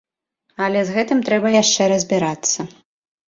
[0.67, 2.59] Але з гэтым трэба яшчэ разбірацца.